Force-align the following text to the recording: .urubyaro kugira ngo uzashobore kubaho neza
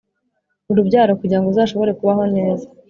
.urubyaro 0.69 1.11
kugira 1.21 1.39
ngo 1.39 1.47
uzashobore 1.49 1.91
kubaho 1.99 2.23
neza 2.35 2.65